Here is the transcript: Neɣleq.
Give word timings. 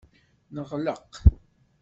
Neɣleq. 0.55 1.11